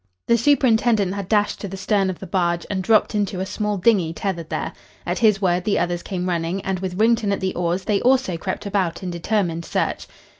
The 0.25 0.35
superintendent 0.35 1.13
had 1.13 1.29
dashed 1.29 1.61
to 1.61 1.67
the 1.67 1.77
stern 1.77 2.09
of 2.09 2.17
the 2.17 2.25
barge 2.25 2.65
and 2.71 2.81
dropped 2.81 3.13
into 3.13 3.39
a 3.39 3.45
small 3.45 3.77
dinghy 3.77 4.13
tethered 4.13 4.49
there. 4.49 4.73
At 5.05 5.19
his 5.19 5.43
word 5.43 5.63
the 5.63 5.77
others 5.77 6.01
came 6.01 6.27
running, 6.27 6.59
and 6.61 6.79
with 6.79 6.95
Wrington 6.95 7.31
at 7.31 7.39
the 7.39 7.53
oars 7.53 7.83
they 7.83 8.01
also 8.01 8.35
crept 8.35 8.65
about 8.65 9.03
in 9.03 9.11
determined 9.11 9.63
search. 9.63 10.07